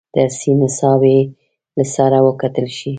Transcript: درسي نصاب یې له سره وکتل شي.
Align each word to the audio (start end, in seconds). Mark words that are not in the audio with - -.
درسي 0.15 0.51
نصاب 0.61 1.01
یې 1.13 1.19
له 1.77 1.83
سره 1.95 2.17
وکتل 2.27 2.67
شي. 2.77 2.89